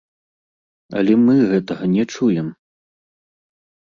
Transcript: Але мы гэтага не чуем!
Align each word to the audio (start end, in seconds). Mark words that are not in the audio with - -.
Але 1.01 1.13
мы 1.25 1.35
гэтага 1.51 1.89
не 1.95 2.05
чуем! 2.15 2.47